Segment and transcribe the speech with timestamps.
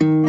[0.00, 0.24] 嗯，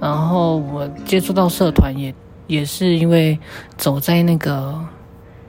[0.00, 2.14] 然后我接触到社团也
[2.46, 3.38] 也是因为
[3.76, 4.78] 走在那个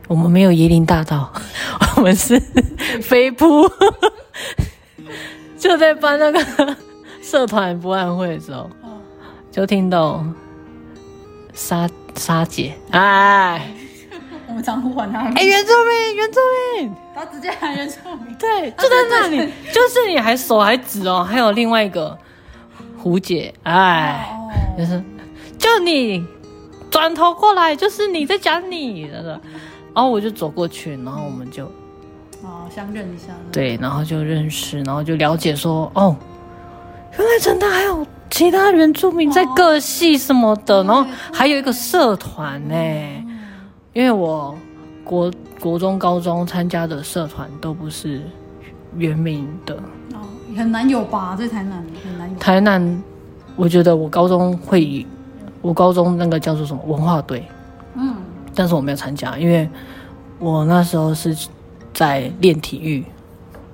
[0.08, 1.34] 我们没有椰林大道，
[1.98, 2.40] 我们是
[3.02, 3.46] 飞扑，
[5.68, 6.76] 就在办那个
[7.22, 8.70] 社团博览会的时候，
[9.52, 10.24] 就听到
[11.54, 13.70] 沙沙姐，哎，
[14.48, 16.40] 我们常呼唤他，哎，原住民，原住
[16.78, 17.96] 民，他直接喊原住
[18.26, 19.38] 民，对，就在那里，
[19.74, 22.18] 就是你还手还指哦，还有另外一个。
[23.00, 25.02] 胡姐，哎，哦、就是，
[25.58, 26.26] 就你
[26.90, 29.40] 转头过来，就是你在讲你，然
[29.94, 31.72] 后我就走过去，然后我们就，
[32.44, 36.16] 哦，相认一下，对，然后就认识，然后就了解说，哦，
[37.18, 43.40] 原来真的还有其他原住民在各系什么的，哦、然后还有一个社团呢，嗯、
[43.94, 44.56] 因为我
[45.04, 48.22] 国国中、高中参加的社团都不是
[48.96, 49.76] 原民的。
[50.14, 50.20] 哦
[50.56, 52.36] 很难有吧，在台南很难有。
[52.40, 53.04] 台南，
[53.56, 55.06] 我觉得我高中会，
[55.62, 57.46] 我高中那个叫做什么文化队，
[57.94, 58.16] 嗯，
[58.56, 59.70] 但是我没有参加，因为
[60.40, 61.36] 我那时候是
[61.98, 63.04] 在练体育，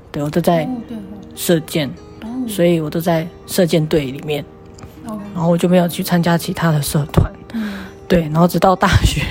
[0.10, 0.66] 对，我都在
[1.36, 1.94] 射箭，
[2.48, 4.42] 所以我都在射箭队里面，
[5.06, 9.24] 哦、然后我就没有去参加其他的社团，嗯、对，然后直到大学。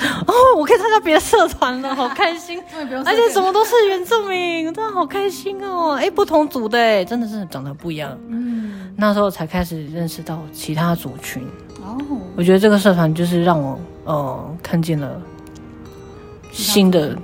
[0.26, 2.58] 哦，我可以参加别的社团了， 好开心！
[3.04, 5.92] 而且什么都是原住民，真的好开心哦！
[5.92, 8.18] 哎，不同组的，真的是长得不一样。
[8.28, 11.46] 嗯，那时候才开始认识到其他族群。
[11.84, 11.98] 哦，
[12.34, 15.20] 我觉得这个社团就是让我呃看见了
[16.50, 17.14] 新的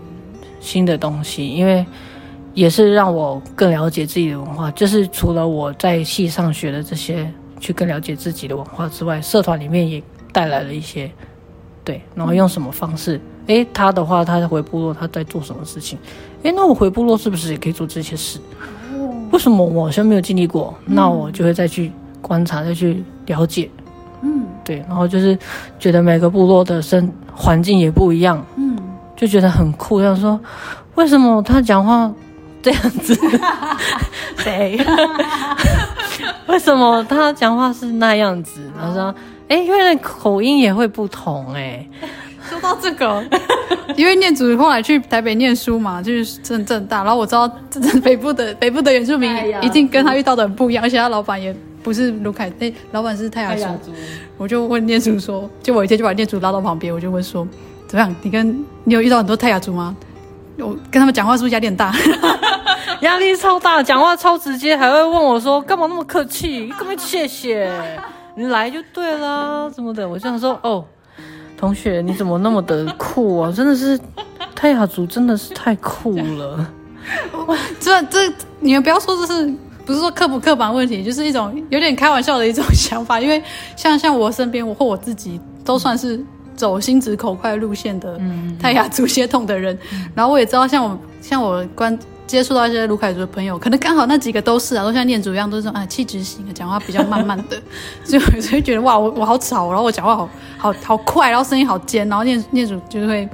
[0.60, 1.84] 新的东西，因为
[2.54, 4.70] 也是让我更了解自己的文化。
[4.72, 11.10] 就是除了我在系上学的这些，去更了解自己的文化之外，社团里面也带来了一些。
[11.84, 13.20] 对，然后用什么方式？
[13.46, 15.98] 诶，他的话，他在回部落，他在做什么事情？
[16.42, 18.38] 诶，那我回部落是不是也可以做这些事？
[19.30, 20.74] 为什么我好像没有经历过？
[20.84, 23.70] 那我就会再去观察，再去了解。
[24.20, 25.38] 嗯，对，然后就是
[25.78, 28.44] 觉得每个部落的生环境也不一样。
[29.18, 30.00] 嗯，就觉得很酷。
[30.00, 30.38] 想说，
[30.94, 32.10] 为什么他讲话
[32.62, 33.18] 这样子？
[34.38, 34.78] 谁？
[36.48, 38.60] 为什么他讲话是那样子？
[38.80, 39.14] 他说。
[39.48, 41.82] 哎，原来口音也会不同哎。
[42.46, 43.24] 说到这个，
[43.96, 53.90] 因为念祖后来去台北念书嘛，就是正正大，然后我知道这北部的北部的原住民一定跟他遇到的很不一样，而且他老板也不是卢凯，那，老板是泰雅族。
[54.36, 57.48] 我就问念祖说，就我一天就把念祖拉到旁边，我就问说，
[57.88, 58.14] 怎么样？
[58.22, 59.96] 你跟你有遇到很多泰雅族吗？
[60.58, 61.92] 我跟他们讲话是不是压力很大？
[63.02, 66.68] 压力超大，讲话超直接，还会问我说，干嘛那么客气？
[66.78, 67.70] 干嘛谢谢？
[68.36, 70.84] 你来就对了，什么的，我就想说，哦，
[71.56, 73.52] 同学，你怎么那么的酷啊？
[73.52, 73.98] 真的是
[74.54, 76.66] 泰雅族，真的是太酷了。
[77.46, 79.54] 哇，这这，你们不要说这是
[79.86, 83.20] 不是说刻不刻板问题，就是一种有点开玩笑的一种 想法。
[83.20, 83.42] 因为
[83.76, 86.20] 像像我身边，我或我自己都算是
[86.58, 88.20] 走心直口快路线的
[88.60, 91.98] 泰雅族血统的人，嗯、然后我也知道像我像我关。
[92.28, 97.56] 接触到一些卢凯族的朋友，可能刚好那几个都是啊，都像念祖一样，都是啊气质型的，讲话比较慢慢的，
[98.04, 103.26] 所以我就会觉得哇，我我好吵，然后我讲话好好好快，然后声音好尖，然后念念祖就是会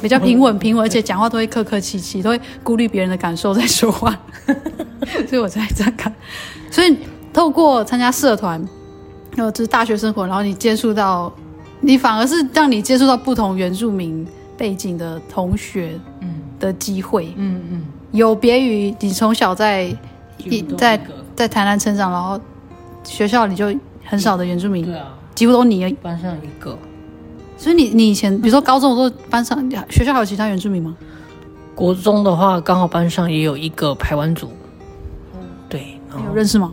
[0.00, 4.16] 比较平稳平稳，而且讲话都会客客气气，都会顾虑别人的感受在说话，
[5.28, 6.14] 所以我才这样看。
[6.70, 6.96] 所以
[7.32, 8.64] 透过参加社团，
[9.34, 11.32] 然后就是大学生活，然后你接触到，
[11.80, 17.84] 你反而是让你接触到不同原住民背景的同学，嗯的机会，嗯嗯。
[18.12, 19.94] 有别于你从小在
[20.38, 20.98] 一在
[21.36, 22.40] 在台南成长，然后
[23.04, 23.74] 学校里就
[24.04, 26.76] 很少的原住民，对啊，几乎都你班上一个。
[27.58, 30.96] 所以你你以前比如说高中的时候，班上学校还有其他原住民吗？
[31.74, 34.50] 国中的话，刚好班上也有一个排湾族。
[35.68, 36.72] 对，有认识吗？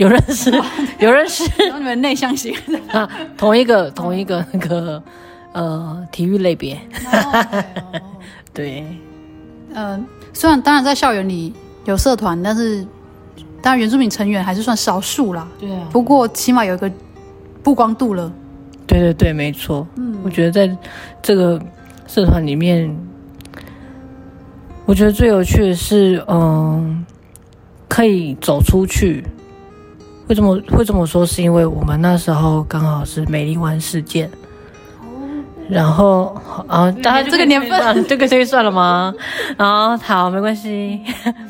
[0.00, 0.50] 有认识，
[0.98, 1.44] 有认识。
[1.76, 2.56] 你们内向型
[2.90, 3.06] 啊，
[3.36, 5.02] 同一个同一个那个
[5.52, 6.80] 呃体育类别。
[8.54, 8.82] 对，
[9.74, 10.02] 嗯。
[10.32, 11.52] 虽然当然在校园里
[11.84, 12.82] 有社团，但是
[13.60, 15.46] 当然原住民成员还是算少数啦。
[15.58, 15.86] 对啊。
[15.92, 16.90] 不过起码有一个
[17.62, 18.32] 曝光度了。
[18.86, 19.86] 对对对，没错。
[19.96, 20.16] 嗯。
[20.22, 20.74] 我觉得在
[21.20, 21.60] 这个
[22.06, 22.90] 社团里面，
[24.86, 27.04] 我觉得最有趣的是，嗯，
[27.86, 29.22] 可以走出去。
[30.30, 31.26] 为什么会这么说？
[31.26, 34.30] 是因为我们那时候刚好是美丽湾事件。
[35.68, 39.12] 然后啊，大家这个年份，这个可以算了吗？
[39.56, 41.00] 然 后，好，没关系。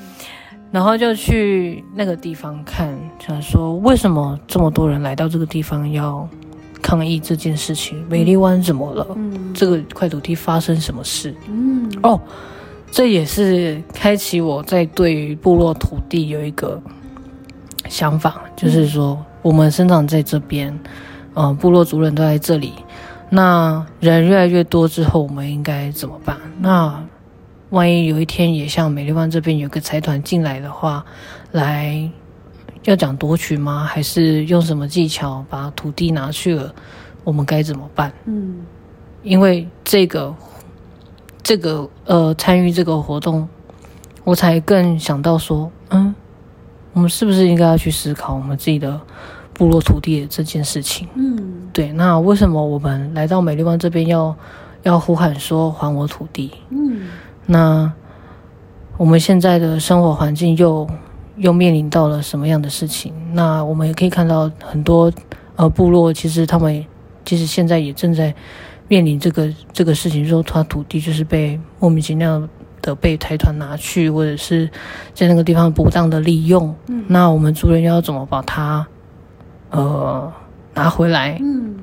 [0.72, 2.88] 然后就去那个地方看，
[3.18, 6.26] 想说为什么这么多人来到这个地方要
[6.80, 8.02] 抗议这件事情？
[8.08, 9.06] 美丽湾怎么了？
[9.14, 11.34] 嗯，这个块土地发生什么事？
[11.50, 12.18] 嗯，哦，
[12.90, 16.80] 这也是开启我在对于部落土地有一个
[17.90, 20.72] 想法，就是说我们生长在这边，
[21.34, 22.72] 嗯、呃，部落族人都在这里，
[23.28, 26.36] 那人越来越多之后，我们应该怎么办？
[26.60, 27.02] 那
[27.70, 31.04] 万一有一天也像美丽湾这边有个财团进来的话，
[31.50, 32.08] 来
[32.84, 33.84] 要讲夺取吗？
[33.84, 36.72] 还是用什么技巧把土地拿去了？
[37.24, 38.12] 我们该怎么办？
[38.24, 38.64] 嗯，
[39.22, 40.34] 因为这个
[41.42, 43.48] 这个呃参与这个活动，
[44.24, 46.14] 我才更想到说，嗯，
[46.92, 49.00] 我们是不是应该要去思考我们自己的
[49.52, 51.06] 部落土地的这件事情？
[51.14, 51.92] 嗯，对。
[51.92, 54.34] 那为什么我们来到美丽湾这边要
[54.82, 56.50] 要呼喊说还我土地？
[56.70, 57.08] 嗯。
[57.46, 57.92] 那
[58.96, 60.88] 我们现在的生活环境又
[61.36, 63.12] 又面临到了什么样的事情？
[63.32, 65.12] 那我们也可以看到很多
[65.56, 66.84] 呃部落，其实他们
[67.24, 68.34] 其实现在也正在
[68.88, 72.46] 面临这个这个事情，说他土地就是被莫名其妙
[72.82, 74.68] 的被财团拿去，或者是
[75.14, 76.74] 在那个地方不当的利用。
[76.86, 78.86] 嗯，那我们族人要怎么把它
[79.70, 80.32] 呃
[80.74, 81.38] 拿回来？
[81.40, 81.76] 嗯，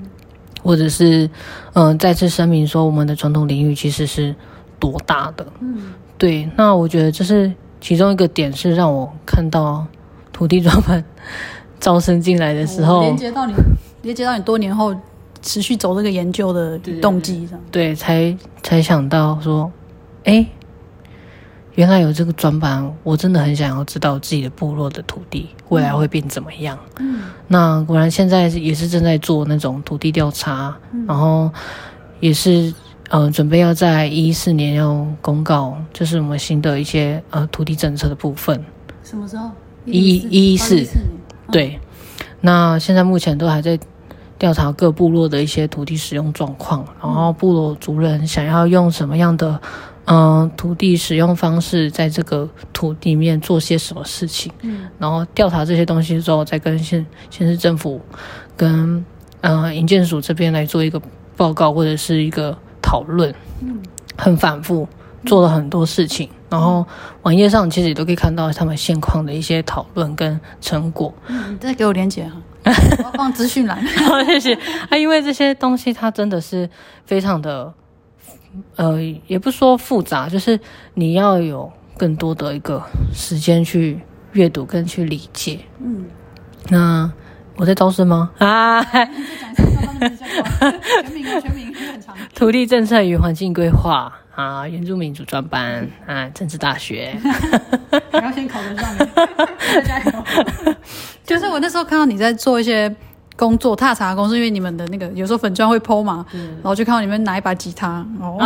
[0.63, 1.29] 或者是
[1.73, 4.35] 嗯、呃、再次声明说，我们的传统领域其实是。
[4.79, 5.43] 多大的？
[5.59, 7.51] 嗯，对，那我觉得这是
[7.81, 9.83] 其中一个点，是让我看到
[10.31, 11.03] 土地专班
[11.81, 13.53] 招生进来的时候，连接到你，
[14.03, 14.95] 连接到你多年后
[15.41, 19.71] 持续走这个研究的动机上，对，才才想到说，
[20.25, 20.45] 哎，
[21.77, 26.77] 原来有这个专班，我真的很想要知道自己的部落的土地未来会变怎么样。
[26.99, 31.49] 嗯，那果然现在也是正在做那种土地调查，嗯，然后
[32.19, 32.73] 也是。
[33.09, 38.61] 呃，准备要在一四年要公告，就是我们新的一些呃土地政策的部分。
[39.01, 39.49] 什么时候？
[39.85, 40.85] 一一一四。
[41.49, 41.79] 对。
[42.41, 43.79] 那现在目前都还在
[44.37, 49.57] 调查各部落的一些土地使用状况，然后部落族人想要用什么样的
[50.07, 54.51] 嗯、呃、土地使用方式，在这个土地里面做些什么事情。
[54.63, 54.89] 嗯。
[54.99, 58.01] 然后调查这些东西之后，再跟县县市政府
[58.57, 59.05] 跟
[59.41, 61.01] 呃营建署这边来做一个
[61.37, 62.57] 报告或者是一个。
[62.79, 63.81] 讨论，嗯，
[64.15, 64.87] 很反复，
[65.25, 66.87] 做了很多事情，嗯、然后
[67.23, 71.13] 网页上其实也都可以看到他们现况的一些讨论跟成果。
[71.27, 73.85] 嗯，你再给我连结哈， 我要放资讯栏。
[73.85, 74.53] 好，谢谢。
[74.89, 76.69] 啊，因为这些东西它真的是
[77.05, 77.73] 非常的，
[78.75, 78.97] 呃，
[79.27, 80.59] 也不说复杂，就是
[80.93, 82.83] 你要有更多的一个
[83.13, 83.99] 时间去
[84.33, 85.59] 阅读跟去理解。
[85.79, 86.05] 嗯，
[86.69, 87.11] 那。
[87.59, 88.29] 我在招生吗？
[88.37, 88.85] 啊！
[92.35, 97.17] 土地政策与环境规划啊，原住民主专班啊，政治大学。
[98.13, 98.95] 你要先考得上，
[99.83, 100.11] 加油！
[101.25, 102.95] 就是我那时候看到你在做一些
[103.37, 108.37] 工作，踏查工作，因为你们的那个有时候粉砖会 po 嘛，然后就看到你们拿一把吉他，哦，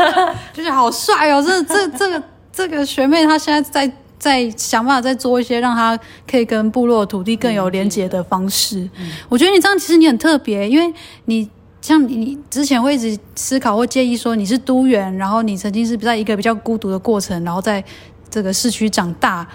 [0.54, 1.44] 就是好帅哦！
[1.46, 3.92] 这这这个这个学妹她现在在。
[4.18, 5.96] 在想办法再做一些让她
[6.28, 8.78] 可以跟部落土地更有连结的方式。
[8.98, 10.92] 嗯，我觉得你这样其实你很特别，因为
[11.26, 11.48] 你
[11.82, 17.84] 像你之前会一直思考或介意说你是都员，然后你曾经是在一个比较孤独的过程，然后在
[18.30, 19.46] 这个市区长大，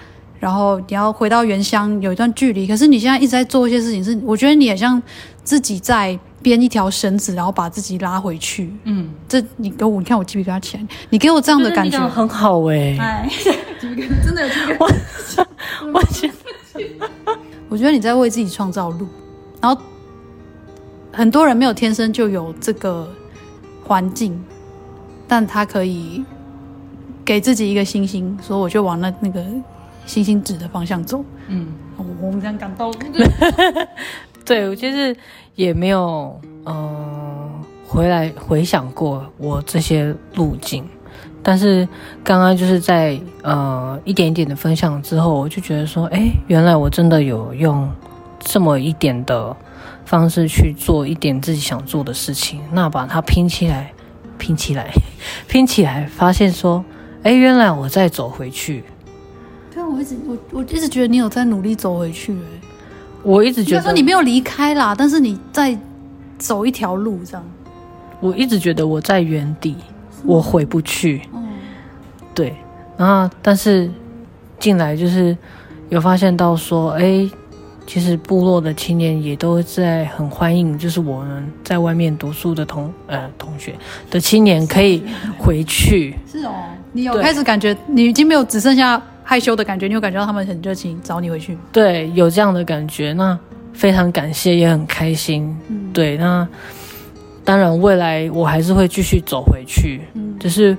[0.42, 2.66] 然后你要回到原乡有一段距离。
[2.66, 5.02] 可是你现在一直在做一些事情，是我觉得你也像
[5.44, 8.74] 自己在编一条绳子，然后把自己拉回去。
[8.86, 13.30] 嗯，这你给我，你看我鸡皮疙瘩起来，你给我这样的感觉很好哎、欸。
[13.80, 14.86] 真的有这个，
[15.94, 19.08] 我觉得，我觉得你在为自己创造路，
[19.62, 19.80] 然后
[21.12, 23.08] 很多人没有天生就有这个
[23.86, 24.44] 环境，
[25.28, 26.24] 但他可以
[27.24, 29.46] 给自己一个星星，说我就往那那个
[30.06, 31.24] 星星指的方向走。
[31.48, 31.68] 嗯，
[32.22, 32.92] 我们这样感到，
[34.46, 35.16] 对，我其实
[35.56, 37.50] 也没有嗯、呃、
[37.86, 40.88] 回来回想过我这些路径。
[41.44, 41.88] 但是
[42.24, 47.90] 刚刚就是在呃一点一点的分享之后，我就觉得说，哎，原来我真的有用
[48.40, 49.56] 这么一点的
[50.06, 53.92] 方式去做一点自己想做的事情，那把它拼起来，
[54.38, 54.92] 拼起来，
[55.48, 56.86] 拼起来，发现说，
[57.24, 58.84] 哎，原来我再走回去。
[59.74, 62.62] 对啊，我一直我我一直觉得你有在努力走回去，哎，
[63.24, 65.78] 我一直觉得说你没有离开啦，但是你在
[66.38, 67.44] 走一条路这样。
[68.20, 69.76] 我一直觉得我在原地。
[70.24, 71.44] 我回不去，嗯，
[72.36, 72.56] 对，
[72.96, 73.90] 然后但是
[74.60, 75.36] 进来就是
[75.90, 77.28] 有发现到说，哎，
[77.88, 83.74] 其实部落的青年也都在很欢迎，就是我们在外面读书的同呃同学
[84.12, 85.04] 的青年可以
[85.40, 86.16] 回去。
[86.32, 86.54] 是哦，
[86.92, 91.58] 你有开始感觉你已经没有只剩下害羞的感觉，你有感觉到他们很热情找你回去？
[91.72, 93.38] 对，有这样的感觉，那
[93.72, 95.56] 非常感谢，也很开心。
[95.70, 96.48] 嗯，对，那
[97.46, 100.78] 当然未来我还是会继续走回去，嗯，就是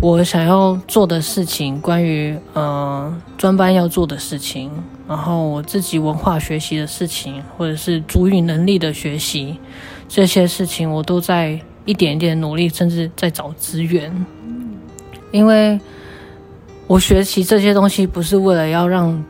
[0.00, 4.70] 我想要做的事情，关于呃专班要做的事情，
[5.06, 9.56] 然后我自己文化学习的事情，或者是主语能力的学习，
[10.08, 14.10] 这些事情我都在一点一点努力，甚至在找资源，
[14.44, 14.72] 嗯，
[15.30, 15.78] 因为。
[16.86, 19.24] 我学习这些东西不是为了要让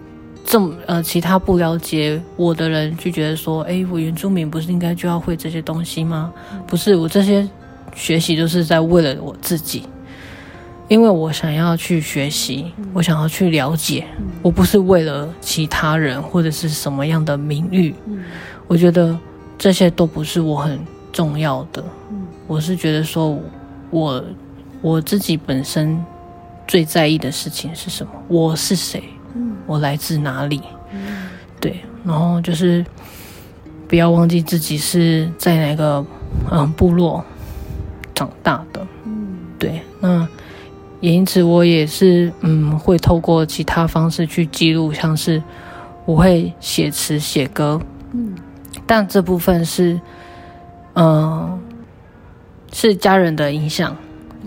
[0.44, 6.32] 这么呃其他不了解我的人就觉得说，哎，我原住民不是应该就要会这些东西吗？
[6.66, 7.48] 不是，我这些
[7.94, 9.84] 学习都是在为了我自己，
[10.88, 14.04] 因为我想要去学习，我想要去了解，
[14.42, 17.94] 我不是为了其他人或者是什么样的名誉，
[18.66, 19.16] 我觉得
[19.56, 20.80] 这些都不是我很
[21.12, 21.84] 重要的，
[22.48, 23.38] 我是觉得说
[23.90, 24.24] 我
[24.80, 26.04] 我自己本身。
[26.72, 28.12] 最在意的事情是什么？
[28.28, 29.04] 我是谁？
[29.34, 30.62] 嗯，我来自哪里？
[30.90, 31.28] 嗯，
[31.60, 32.82] 对，然后就是
[33.86, 36.02] 不要忘记自己是在哪个
[36.50, 37.22] 嗯部落
[38.14, 38.86] 长大的。
[39.04, 40.26] 嗯，对，那
[41.00, 45.42] 也因此我也是嗯会透过其他方式去记录，像是
[46.06, 47.78] 我会写词写歌，
[48.12, 48.34] 嗯，
[48.86, 50.00] 但这部分是
[50.94, 51.60] 嗯
[52.72, 53.94] 是家人的影响。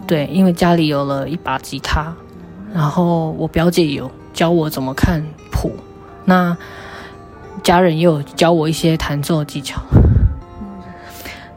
[0.08, 2.14] 对，因为家里有了一把吉他，
[2.74, 5.72] 然后我表姐有教我怎么看谱，
[6.26, 6.56] 那
[7.64, 9.82] 家人也有教我一些弹奏技巧，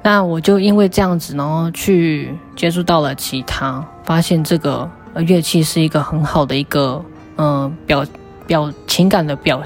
[0.02, 4.90] 那我就因为这样子，然后去接触到了吉他，发现这个
[5.26, 7.04] 乐器是一个很好的一个
[7.36, 8.06] 嗯、呃、表
[8.46, 9.62] 表情感的表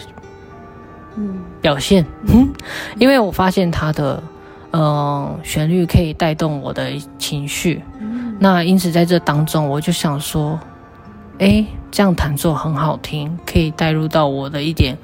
[1.16, 1.38] 嗯。
[1.60, 2.52] 表现，嗯，
[2.98, 4.20] 因为我发现它的
[4.72, 7.80] 嗯、呃、旋律可以带动我的情绪。
[8.42, 10.58] 那因此，在这当中，我就想说，
[11.38, 14.98] 哎，这样弹奏很好听，可以带入到我的一点，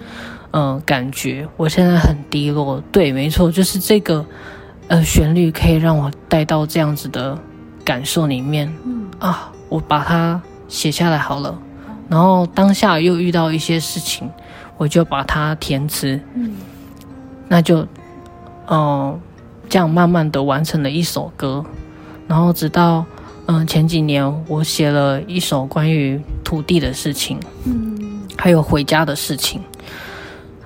[0.50, 1.46] 嗯、呃，感觉。
[1.56, 4.26] 我现在很低落，对，没错，就是这个，
[4.88, 7.38] 呃，旋律可以让我带到这样子的
[7.84, 8.74] 感受里面。
[8.84, 11.56] 嗯啊，我把它写下来好了。
[12.08, 14.28] 然后当下又遇到一些事情，
[14.76, 16.20] 我就把它填词。
[16.34, 16.56] 嗯，
[17.46, 17.82] 那就，
[18.66, 19.20] 嗯、呃，
[19.68, 21.64] 这样慢慢的完成了一首歌，
[22.26, 23.06] 然后直到。
[23.50, 29.58] 嗯，前几年我写了一首关于土地的事情，嗯，还有回家的事情。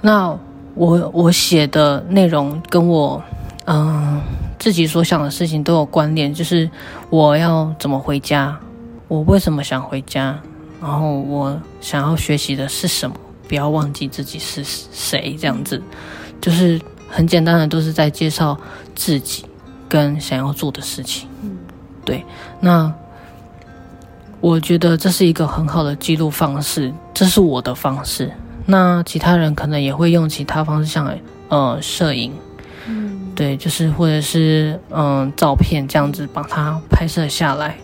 [0.00, 0.36] 那
[0.74, 3.22] 我我写的内容跟我
[3.66, 4.20] 嗯
[4.58, 6.68] 自己所想的事情都有关联，就是
[7.08, 8.58] 我要怎么回家，
[9.06, 10.36] 我为什么想回家，
[10.80, 13.14] 然后我想要学习的是什么，
[13.46, 15.80] 不要忘记自己是谁，这样子，
[16.40, 18.58] 就是很简单的，都是在介绍
[18.96, 19.44] 自己
[19.88, 21.28] 跟想要做的事情。
[22.04, 22.24] 对，
[22.60, 22.92] 那
[24.40, 28.30] 我觉得这是一个很好的记录方式，这是我的方式。
[28.66, 31.12] 那其他人可能也会用其他方式，像
[31.48, 32.32] 呃摄影，
[32.86, 37.76] 嗯，对，就是或者是嗯、呃、照片这样子把它拍摄下来。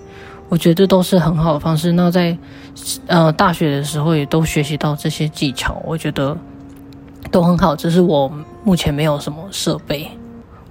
[0.49, 1.93] 我觉得都是很好的方式。
[1.93, 2.37] 那在
[3.07, 6.37] 呃大学的时候也都学习到这些技巧，我觉得
[7.31, 7.77] 都很好。
[7.77, 8.33] 只是我
[8.65, 10.11] 目前没有什么设备，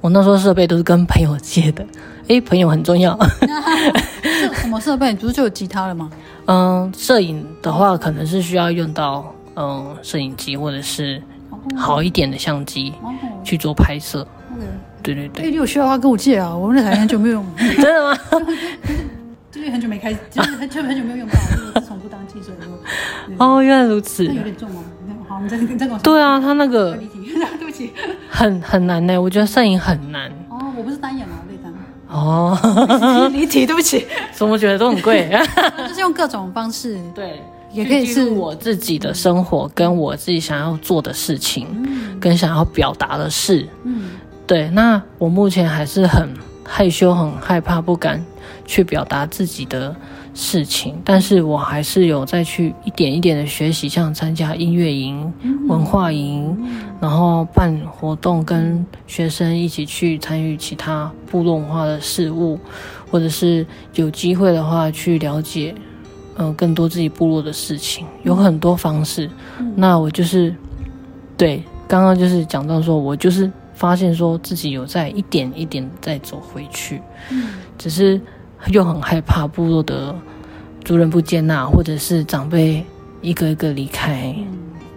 [0.01, 1.85] 我那时候设备都是跟朋友借的。
[2.27, 3.17] 诶，朋友很重要。
[4.53, 5.09] 什么设备？
[5.11, 6.09] 你不是就有吉他了吗？
[6.47, 11.21] 嗯，摄影的话，可能是需要用到嗯摄影机或者是
[11.75, 12.93] 好一点的相机
[13.43, 14.25] 去做拍摄。
[15.03, 15.45] 对对对。
[15.45, 17.45] 诶，你有需要的话跟我借啊，我那台很久没有用。
[17.57, 18.17] 真的吗？
[19.51, 22.65] 就是很久没开，就是很久很久没有用到，就是自从不当记者以
[23.39, 23.55] 后。
[23.57, 24.23] 哦，原来如此。
[24.25, 24.83] 那有点重吗？
[25.29, 25.97] 好，我们再再讲。
[25.99, 27.91] 对啊，他那个对不起，
[28.29, 29.17] 很很难呢。
[29.19, 30.29] 我觉得摄影很难。
[30.49, 31.36] 哦，我不是单眼吗？
[32.17, 35.29] 哦， 离题，对不起，怎么觉得都很贵？
[35.87, 43.67] 就是用各种方式， 对，也可以是我自己的生活，跟我自己想要做的事情，嗯、跟想要表达的事。
[43.83, 44.11] 嗯，
[44.45, 44.69] 对。
[44.69, 46.33] 那我目前还是很
[46.63, 48.23] 害羞、很害怕、不敢
[48.65, 49.95] 去表达自己的
[50.39, 55.33] 事情，但是我还是有再去一点一点的学习，像参加音乐营、
[55.67, 56.55] 文化营，
[57.01, 62.59] 然后办活动，跟学生一起去参与其他部落文化的事物，
[63.09, 63.65] 或者是
[63.95, 65.73] 有机会的话去了解，
[66.35, 69.27] 嗯、呃，更多自己部落的事情，有很多方式。
[69.75, 70.55] 那我就是，
[71.35, 77.01] 对，刚刚就是讲到说，我就是发现说自己有在一点一点在走回去，
[77.75, 78.21] 只是。
[78.69, 80.13] 又很害怕部落的
[80.87, 82.81] 族人不接纳，或者是长辈
[83.21, 84.47] 一个一个离开，嗯、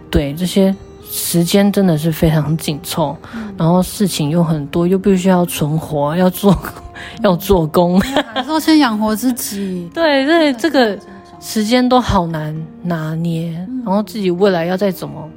[0.09, 6.57] 对，这些时间真的是非常紧凑，嗯、然后事情又很多，又必须要存活，要做
[7.21, 8.01] 要做工，
[8.45, 9.89] 说先养活自己。
[9.93, 10.97] 对 对，这个
[11.41, 13.51] 时间都好难拿捏，
[13.83, 15.29] 然后自己未来要再怎么，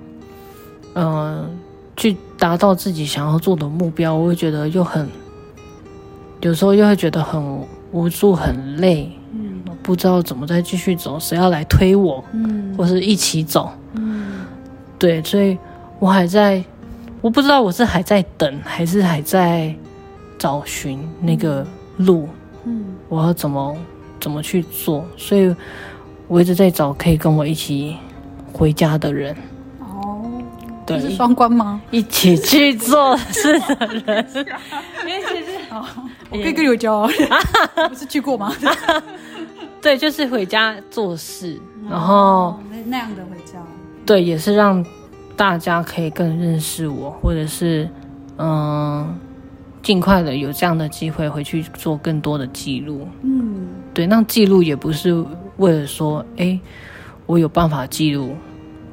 [0.92, 1.50] 嗯、呃，
[1.96, 5.08] 去达到自己想要做的目标，我会觉得又很，
[6.42, 7.42] 有时候又会觉得很
[7.90, 9.43] 无助、很累，嗯，
[9.84, 14.44] 不知道怎么再继续走，谁要来推我，嗯，或是一起走，嗯，
[14.98, 15.56] 对，所以
[16.00, 16.64] 我还在，
[17.20, 19.72] 我不知道我是还在等，还是还在
[20.38, 21.64] 找寻那个
[21.98, 22.28] 路，
[22.64, 23.76] 嗯，我要怎么
[24.18, 25.54] 怎么去做，所以。
[26.26, 27.98] 我一直在找可以跟我一起
[28.50, 29.36] 回家的人。
[29.78, 30.24] 哦，
[30.86, 31.78] 对，是双关吗？
[31.90, 35.84] 一起去做事的人，一起去哦，
[36.30, 37.06] 我可以跟你回家哦，
[37.90, 38.50] 不是去过吗？
[39.84, 41.60] 对，就是回家做事，
[41.90, 43.62] 然后那样的回家，
[44.06, 44.82] 对，也是让
[45.36, 47.86] 大家可以更认识我，或者是
[48.38, 49.14] 嗯，
[49.82, 55.22] 尽快的有这样的机会回去做更多的记录，嗯，对，那记录也不是。
[55.58, 56.58] 为了说，哎，
[57.26, 58.34] 我有办法记录，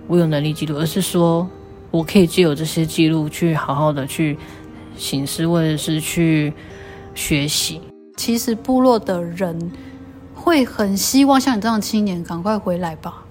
[0.08, 1.50] 我有能力记录，而是说
[1.90, 4.38] 我可以借由这些记录去好好的去
[4.98, 6.52] 行事，或者是去
[7.16, 7.80] 学习。
[8.18, 9.72] 其实部落的人
[10.42, 13.24] 会很希望像你这样的青年赶快回来吧？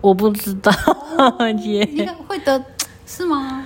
[0.00, 0.72] 我不知道，
[1.62, 2.62] 姐应该会的，
[3.06, 3.64] 是吗？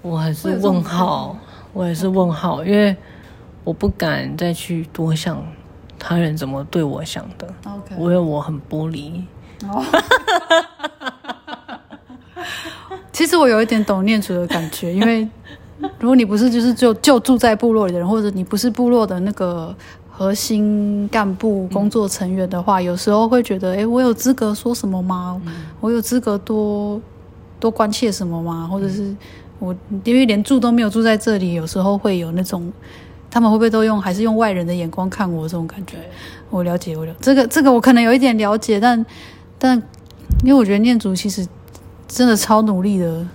[0.00, 1.36] 我还是问号，
[1.72, 2.96] 我还是问号，因为
[3.62, 5.44] 我不敢再去多想。
[5.98, 7.54] 他人怎么对我想的.
[7.96, 9.22] 我有我很玻璃。
[9.70, 9.84] Oh.
[13.12, 15.28] 其实我有一点懂念祖的感觉，因为
[16.00, 19.72] 如果你不是就是就就住在部落里的人，或者你不是部落的那个
[20.14, 25.40] 核心干部工作成员的话，嗯、有时候会觉得，哎，我有资格说什么吗？
[25.46, 27.00] 嗯、我有资格多
[27.58, 28.68] 多关切什么吗？
[28.70, 29.16] 或者是
[29.58, 32.70] 我因为连住都没有住在这里，有时候会有那种。
[33.34, 35.96] 他们会不会都用还是用外人的眼光看我这种感觉？
[36.50, 39.06] 我了解，我了这个这个我可能有一点了解，但
[39.58, 39.82] 但
[40.44, 41.46] 因为我觉得念祖其实
[42.06, 43.26] 真的超努力的。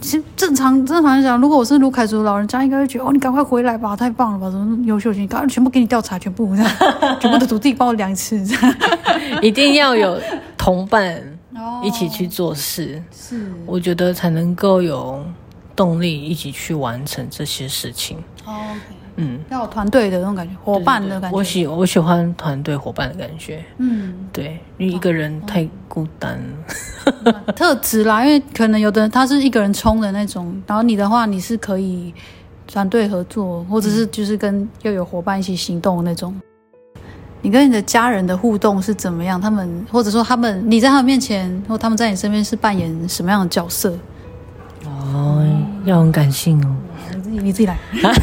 [0.00, 6.54] 其实正常正常来讲，如果我是卢凯族老人家，应该会觉得哦，你赶快回来吧，太棒了吧，怎么优秀你，赶快全部给你调查，全部
[7.20, 8.74] 全部的土地帮我量一次，这样
[9.42, 10.20] 一定要有
[10.56, 11.22] 同伴
[11.82, 15.24] 一起去做事，哦、是我觉得才能够有。
[15.76, 18.18] 动力一起去完成这些事情。
[18.44, 18.78] Oh, okay.
[19.20, 21.36] 嗯，要有团队的那种感觉，伙伴的感觉。
[21.36, 23.64] 我喜我喜欢团队伙伴的感觉。
[23.78, 26.40] 嗯，对，因为一个人太孤单。
[27.24, 32.14] 嗯、特质啦，因为可能有的人他是一个人冲的那种，然后你的话，你是可以
[32.66, 36.32] 团队合作，或者是就是跟又有伙伴一起行动的那种。
[37.42, 39.40] 你跟你的家人的互动是怎么样？
[39.40, 43.96] 他们或者说他们你在他们面前，或他们在你身边是扮演什么样的角色？
[44.84, 45.44] 哦，
[45.84, 46.76] 要很感性哦。
[47.40, 48.14] 你自己你自己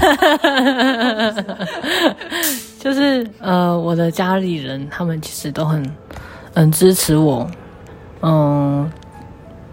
[1.41, 1.45] 来。
[2.80, 5.91] 就是呃，我的家里人他们其实都很
[6.54, 7.49] 很支持我，
[8.21, 8.88] 嗯，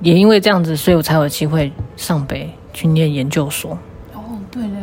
[0.00, 3.76] 也因为这样子，所以我才有机会上北去念研究所。
[4.14, 4.78] 哦，对对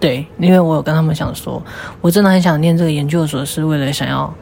[0.00, 1.62] 对，因为我有跟他们想说，
[2.00, 4.34] 我真的很想念这个研究所，是为了想要，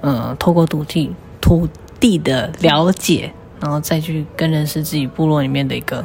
[0.00, 1.68] 呃，透过土地土
[2.00, 6.04] 地的了解，然后再去更认识自己部落里面的一个。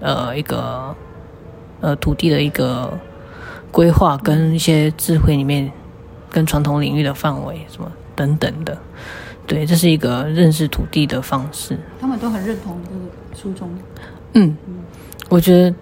[0.00, 0.94] 呃，一个
[1.80, 2.98] 呃土地的一个
[3.70, 5.70] 规划，跟一些智慧里面，
[6.30, 8.76] 跟传统领域的范围什么等等的，
[9.46, 11.78] 对，这是一个认识土地的方式。
[12.00, 13.00] 他们都很认同这个
[13.40, 13.70] 初衷。
[14.34, 14.74] 嗯，嗯，
[15.28, 15.74] 我觉得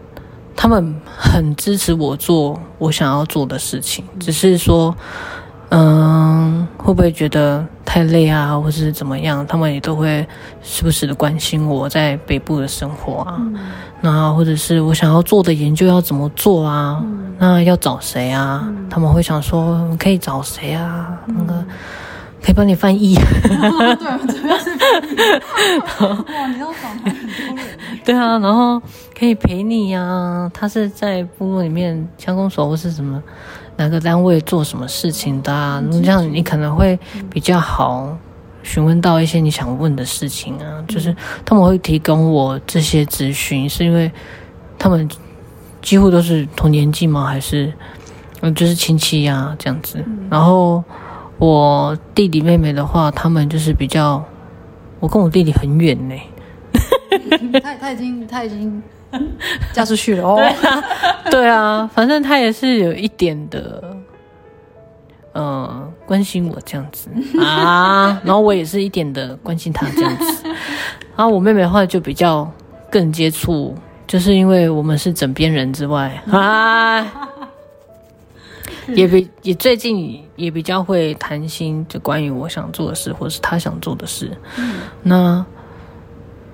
[0.55, 4.95] 他们很支持我做我想要做的事情，只是说，
[5.71, 9.47] 嗯，会不会觉得太累啊，或是怎么样？
[9.47, 10.27] 他们也都会
[10.63, 13.37] 时不时的关心我在北部的生活啊。
[13.39, 13.57] 嗯
[14.03, 17.01] 那或者是我想要做的研究要怎么做啊？
[17.03, 18.63] 嗯、那要找谁啊？
[18.67, 21.19] 嗯、他们会想说可以找谁啊？
[21.27, 21.65] 嗯、那个
[22.43, 23.17] 可以帮你翻译。
[23.17, 25.17] 哦、对，主要是翻译。
[26.37, 27.67] 哇，你要访谈很多人。
[28.05, 28.81] 对啊，然后
[29.19, 30.51] 可以陪你呀、啊。
[30.53, 33.21] 他是在部落里面乡公所或是什么
[33.77, 36.99] 哪个单位做什么事情的、这样你可能会
[37.31, 38.17] 比较好。
[38.63, 44.11] 询问到一些你想问的事情啊，就是他们会提供我这些资讯，是因为
[44.77, 45.09] 他们
[45.81, 47.27] 几乎都是同年纪吗？
[47.27, 47.73] 还是
[48.41, 50.05] 嗯，就是亲戚呀、啊、这样子。
[50.29, 50.83] 然后
[51.39, 54.25] 我弟弟妹妹的话，他们就是比较，
[54.99, 56.15] 我跟我弟弟很远呢。
[57.63, 58.83] 他他已经他已经
[59.73, 60.41] 嫁出去了哦。
[61.31, 63.83] 对啊，反正他也是有一点的。
[65.39, 67.11] 嗯，关心我这样子。
[67.45, 70.45] 啊， 然后我也是一点的关心他这样子，
[71.15, 72.51] 然后我妹妹的话就比较
[72.91, 73.77] 更接触，
[74.07, 76.11] 就是因为我们是枕边人之外。
[76.31, 77.07] 啊，
[78.89, 84.35] 也比也最近也比较会谈心，就关于我想做的事，或是他想做的事。
[84.57, 85.45] 嗯，那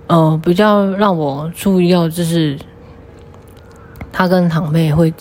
[0.07, 2.59] 呃，比较让我注意到就是，
[4.13, 5.13] 他跟堂妹会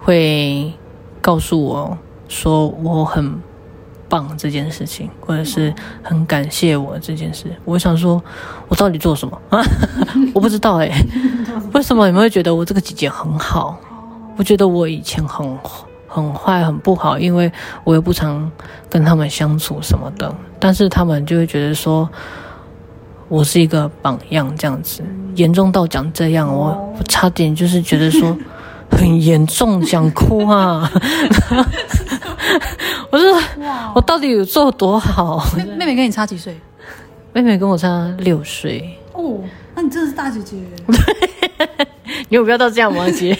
[0.00, 0.72] 会
[1.20, 1.96] 告诉我
[2.28, 3.40] 说我很
[4.08, 7.46] 棒这件事情，或者是很感谢我这件事。
[7.64, 8.22] 我想说，
[8.68, 9.62] 我到底做什么啊？
[10.34, 11.06] 我不知道哎、欸，
[11.72, 13.78] 为什么你们会觉得我这个姐姐很好？
[14.36, 15.58] 我觉得我以前很
[16.06, 17.50] 很坏很不好，因为
[17.84, 18.50] 我也不常
[18.90, 20.34] 跟他们相处什么的。
[20.58, 22.08] 但是他们就会觉得说，
[23.28, 25.02] 我是一个榜样这样子，
[25.36, 28.36] 严重到讲这样，我我差点就是觉得说
[28.90, 30.90] 很严重，想哭啊！
[33.10, 33.42] 我说
[33.94, 35.44] 我到底有做多好？
[35.56, 36.56] 妹妹妹跟你差几岁？
[37.32, 38.96] 妹妹跟我差六岁。
[39.12, 39.40] 哦，
[39.74, 40.56] 那你真的是大姐姐。
[42.28, 43.36] 你有必要到这样吗，姐？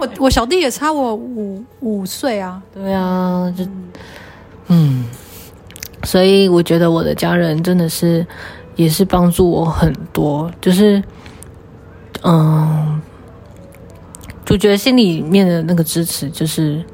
[0.00, 2.60] 我我小弟也差我五五岁啊。
[2.74, 3.64] 对啊，就
[4.68, 5.04] 嗯，
[6.04, 8.26] 所以我觉得我的家人真的是
[8.76, 11.02] 也是帮助我很多，就是
[12.22, 13.00] 嗯，
[14.44, 16.84] 就觉得心里面的那个支持就是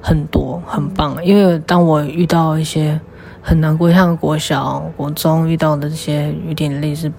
[0.00, 1.24] 很多很棒。
[1.24, 3.00] 因为当我遇到一些
[3.42, 7.12] 很难过，像国小、国中遇到的这些有点类似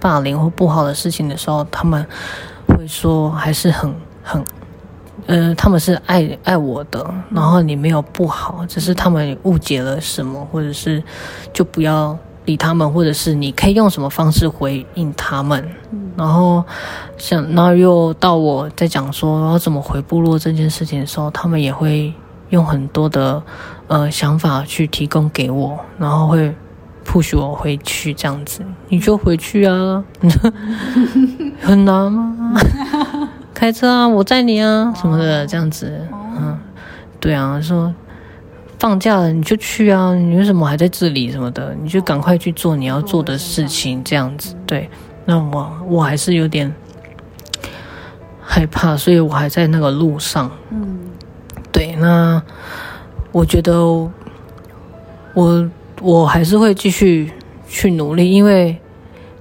[0.00, 2.06] 霸凌或不好的事情的时候，他们。
[2.76, 4.44] 会说还是很很，
[5.26, 11.02] 呃，他们是爱爱我的，然后你没有不好，只是他们误解了什么，或者是
[11.54, 15.68] 就不要理他们，或者是你可以用什么方式回应他们。
[16.16, 16.64] 然后
[17.18, 22.14] 像，然后又到我在讲说要怎么回部落这件事情的时候，他们也会
[22.48, 23.42] 用很多的
[23.88, 26.54] 呃想法去提供给我，然后会。
[27.08, 30.04] 不许我回去这样子，你就回去啊，
[31.62, 32.60] 很难吗？
[33.54, 35.88] 开车啊，我载你啊，什么的这样子，
[36.36, 36.58] 嗯，
[37.20, 37.94] 对啊，说
[38.78, 41.74] 放假了你就去啊，你为什么还在这里什么的？
[41.82, 44.88] 你就赶快去做你要做的事情，这样子，对。
[45.24, 46.72] 那我我还是有点
[48.40, 50.50] 害怕，所以我还在那个路上。
[50.70, 51.10] 嗯，
[51.72, 52.42] 对，那
[53.32, 53.82] 我觉得
[55.34, 55.70] 我。
[56.02, 57.32] 我还是会继续
[57.66, 58.76] 去努力，因为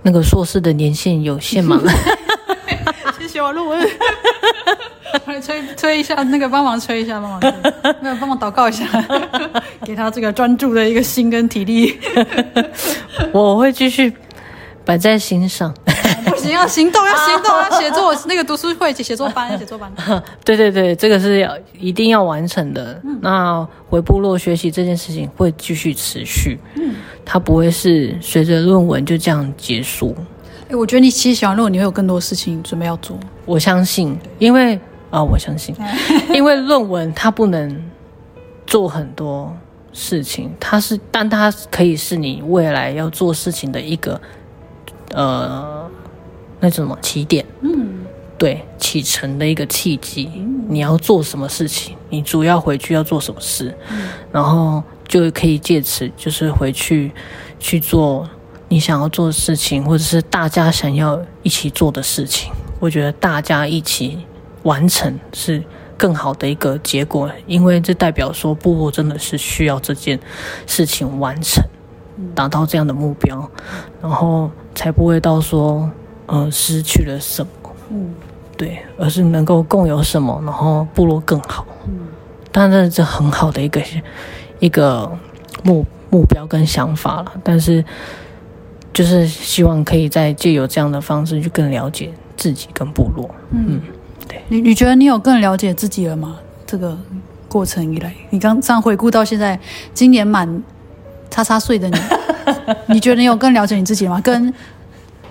[0.03, 1.77] 那个硕士的年限有限嘛。
[3.19, 3.77] 谢谢我论文，
[5.25, 7.53] 来 催催一下，那个帮忙吹一下，帮忙催，
[8.01, 8.85] 那个帮忙祷告一下，
[9.85, 11.97] 给他这个专注的一个心跟体力。
[13.31, 14.13] 我会继续
[14.83, 15.73] 摆在心上。
[16.25, 18.15] 不行，要行动，要行动，要写作。
[18.25, 19.91] 那个读书会写作班，写作班。
[20.43, 22.99] 对对对，这个是要一定要完成的。
[23.03, 30.15] 嗯、那回部落学习这件事情会继续持续，嗯，它不会是随着论文就这样结束。
[30.67, 33.15] 哎，我觉得你其实写完论文，你会有更多事情准备要做。
[33.45, 34.79] 我相信，因为
[35.15, 35.73] 啊、哦，我相信，
[36.33, 37.81] 因为论文它不能
[38.67, 39.55] 做很多
[39.93, 44.19] 事情，它是，但它可以是你未来要做事情的一个，
[45.13, 45.89] 呃。
[46.61, 47.45] 那什么起点？
[47.61, 48.05] 嗯，
[48.37, 50.29] 对，启程的一个契机。
[50.67, 51.95] 你要做什么事情？
[52.09, 53.75] 你主要回去要做什么事？
[53.91, 57.11] 嗯，然后就可以借此就是回去
[57.59, 58.27] 去做
[58.69, 62.51] 你想要做的事情，或者是大家想要一起做的事情。
[62.79, 64.17] 我觉得大家一起
[64.65, 65.63] 完成是
[65.97, 70.19] 更好的一个结果，因为这代表说部落真的是需要这件
[70.67, 71.63] 事情完成，
[72.35, 73.49] 达到这样的目标，
[74.01, 75.89] 然后才不会到说。
[76.27, 77.51] 呃，失去了什么？
[77.91, 78.15] 嗯，
[78.57, 81.67] 对，而是能够共有什么，然后部落更好。
[81.85, 81.99] 嗯，
[82.51, 83.79] 当然这是很好的一个
[84.57, 85.07] 一个
[85.63, 87.31] 目目标跟想法了。
[87.43, 87.85] 但是，
[88.91, 93.29] 就是希望可以再借由这样的方式去更了解自己跟部落。
[93.51, 93.81] 嗯，嗯
[94.35, 94.43] 对。
[94.49, 96.37] 你你觉得你有更了解自己了吗？
[96.67, 96.97] 这个
[97.47, 99.59] 过程以来，你刚这样回顾到现在，
[99.93, 100.63] 今年满
[101.29, 101.97] 叉叉岁的你，
[102.95, 104.19] 你觉得你有更了解你自己吗？
[104.21, 104.53] 跟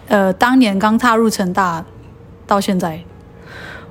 [0.09, 1.85] 呃，当年刚踏入成大
[2.47, 3.01] 到现在，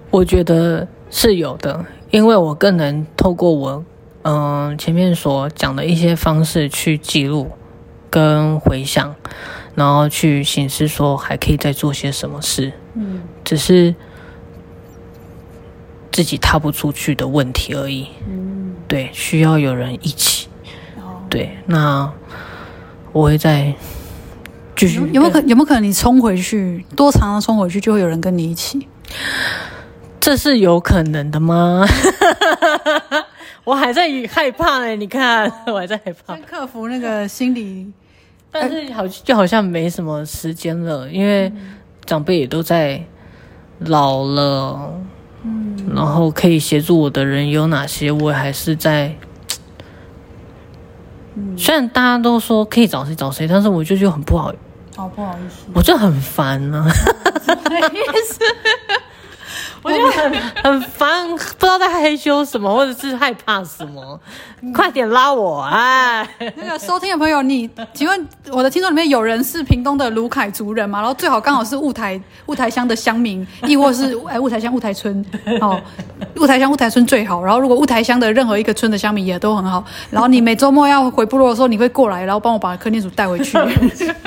[0.09, 3.83] 我觉得是有的，因为我更能透过我
[4.21, 7.49] 嗯、呃、前面所讲的一些方式去记录
[8.09, 9.13] 跟回想，
[9.75, 12.71] 然后去显示说还可以再做些什么事。
[12.93, 13.93] 嗯，只是
[16.13, 18.07] 自己踏不出去的问题而已。
[18.25, 20.47] 嗯，对，需要有人一起。
[20.95, 22.09] 哦，对，那
[23.11, 23.75] 我会在。
[24.79, 28.85] 有有没有可有没有可能你冲回去多长的冲回去就会有人跟你一起？
[30.19, 31.85] 这是有可能的吗？
[33.63, 34.93] 我还在害怕呢。
[34.95, 36.35] 你看 我还在害怕。
[36.35, 37.93] 先克服那个心理，
[38.51, 41.49] 但是好就好像没什么时间了，因为
[42.03, 43.01] 长辈也都在
[43.79, 44.99] 老了，
[45.43, 49.15] 嗯，然后可以协助我的人有哪些，我还是在。
[51.35, 54.53] 嗯，虽然大家都说可以找谁找谁，但是我就觉得很不好，
[54.95, 56.89] 好不好意思，我就很烦呢、啊。
[57.43, 58.39] 什么意思？
[59.83, 64.19] 我就很 很烦，不知道在害羞什么，或者是害怕什么。
[64.61, 65.61] 你快点拉我！
[65.63, 70.99] 哎，那个收听的朋友，你请问我的听众里面有人是屏东的鲁凯族人吗？
[70.99, 75.23] 然后最好刚好是雾台雾台乡的乡民， 亦或是哎雾台乡雾台村
[75.59, 75.79] 哦，
[76.37, 77.43] 雾台乡雾台村最好。
[77.43, 79.83] 然后如果雾台乡的任何一个村的乡民也都很好。
[80.09, 83.57] 然后你每周末要回部落的时候，你会过来，然后帮我把柯念祖带回去，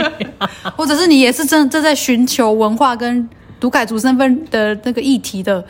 [0.77, 3.27] 或者是你也是正正在寻求文化跟。
[3.67, 5.63] 鲁凯族身份的那个议题的，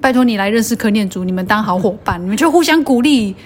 [0.00, 3.36] 拜托你来认识柯念族，你们当好伙伴，你们就互相鼓励，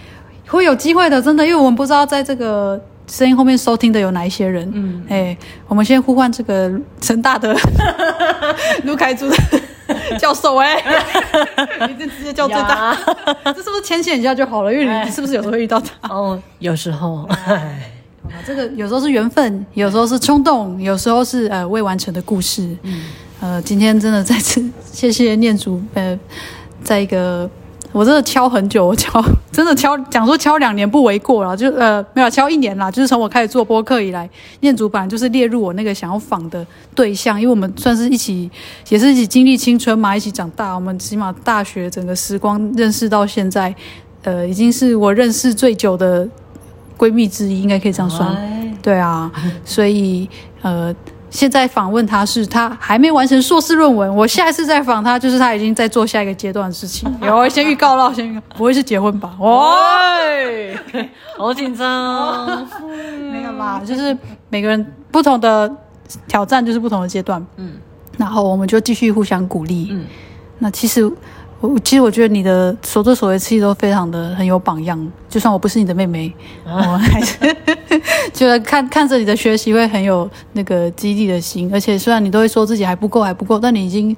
[0.46, 4.66] 会有机会的，真的，因为我们不知道在这个声音后面收听的有哪一些人。
[4.72, 7.54] 嗯，哎、欸，我们先呼唤这个成大的
[8.84, 9.36] 卢凯族的
[10.18, 10.94] 教授、欸，哎，
[11.86, 12.96] 你这直接叫最大，
[13.44, 14.72] 这是不是牵线一下就好了？
[14.72, 16.08] 因为你是不是有时候会遇到他？
[16.08, 17.92] 哦，有时候，哎。
[18.46, 22.74] 这个有时候是缘分，有时候是冲动，有时候是呃未完成的故事。
[22.84, 23.02] 嗯，
[23.40, 26.18] 呃，今天真的再次 谢谢念祖，呃，
[26.84, 27.48] 在一个
[27.92, 34.28] 我真的敲很久，我敲真的敲讲说敲两年不为过了，就呃没有敲一年啦，就是从我开始做播客以来，
[34.60, 38.50] 念祖本来就是列入我那个想要访的对象，因为我们算是一起，
[38.88, 43.74] 也是一起经历青春嘛，一起长大，我们起码大学整个时光认识到现在，
[44.22, 46.28] 呃，已经是我认识最久的。
[46.98, 48.36] 闺蜜之一应该可以这样算，
[48.82, 49.32] 对啊，
[49.64, 50.28] 所以
[50.60, 50.94] 呃，
[51.30, 57.10] 现在访问他是他还没完成硕士论文，我下一次再访他就是他已经在做下一个阶段的事情。
[57.22, 59.34] 有，先预告了，先预告，不会是结婚吧？
[59.38, 60.76] 喂，
[61.38, 62.66] 好紧张，
[63.30, 63.80] 没有吧？
[63.86, 64.16] 就是
[64.48, 65.70] 每个人不同的
[66.26, 67.74] 挑战，就是不同的阶段，嗯，
[68.18, 70.04] 然后我们就继续互相鼓励，嗯，
[70.58, 71.10] 那其实。
[71.60, 75.12] 我其实我觉得你的所作所为，其实都非常的很有榜样。
[75.28, 76.32] 就算我不是你的妹妹，
[76.64, 77.36] 啊、我还是
[78.32, 81.70] 觉得看看着你的学习会很有那个激励的心。
[81.70, 84.16] 而且虽然你都会说自己还不够还不够，但你已经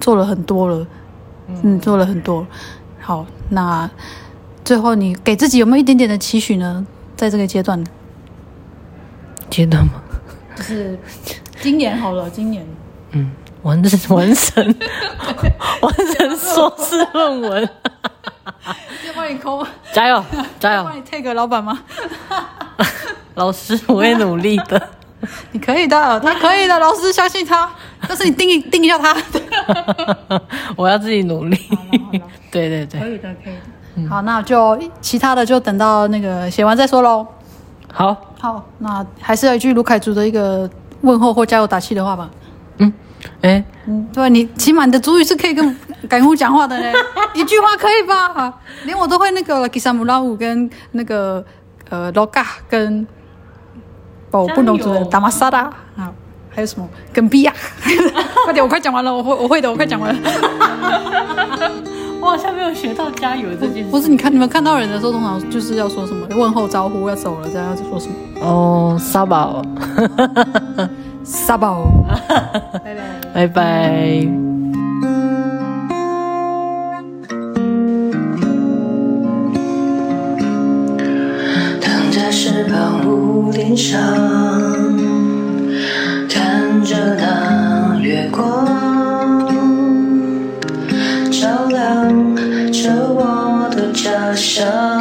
[0.00, 0.86] 做了很多了，
[1.62, 2.44] 嗯，做了很多。
[2.98, 3.88] 好，那
[4.64, 6.84] 最后你给自己有没有一点点的期许呢？
[7.16, 7.84] 在这个阶段，
[9.48, 9.92] 阶段吗？
[10.56, 10.98] 就是
[11.60, 12.66] 今年好了，今年，
[13.12, 13.30] 嗯。
[13.62, 14.64] 完成完成
[15.82, 16.19] 完成
[16.60, 17.70] 硕士论文，
[19.06, 20.22] 要帮你抠，加油
[20.58, 20.84] 加油！
[20.84, 21.80] 帮你 take 老板吗？
[23.36, 24.88] 老师，我会努力的。
[25.52, 27.70] 你可以的，他可以的，老师相信他。
[28.06, 29.16] 但是你定一定一下他。
[30.76, 31.56] 我要自己努力。
[32.50, 33.60] 对对对，可以的可以的。
[33.94, 37.26] 嗯、好，那就其他的就等到那个写完再说喽。
[37.90, 40.68] 好，好，那还是要一句卢凯族的一个
[41.00, 42.28] 问候或加油打气的话吧。
[42.76, 42.92] 嗯。
[43.42, 45.76] 哎，欸、嗯，对，你起码你的主语是可以跟
[46.08, 46.92] 感悟讲话的嘞，
[47.34, 48.52] 一句话可以吧？
[48.84, 51.44] 连我都会那个吉萨姆拉舞跟那个
[51.88, 53.06] 呃罗嘎跟
[54.30, 56.12] 哦布农族的达玛萨达啊，
[56.50, 57.52] 还有什么跟比亚？
[58.44, 60.30] 快点，我快讲完了，我会我会的，我快讲完了。
[62.22, 63.90] 我好像没有学到加油这件事。
[63.90, 68.14] 不是，你看你们看到人的时候，通常就是要说什么问候招呼，要走了，这样要说什么？
[68.42, 69.62] 哦，沙宝。
[71.24, 71.84] 沙宝，
[72.84, 73.02] 拜拜，
[73.34, 74.26] 拜拜。
[81.80, 84.00] 躺在石板屋顶上，
[86.28, 88.66] 看着那月光，
[91.30, 92.36] 照亮
[92.72, 94.99] 着我的家乡。